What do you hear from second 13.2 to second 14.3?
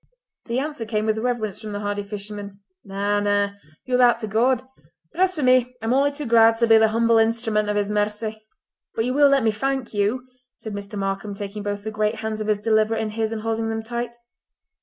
and holding them tight.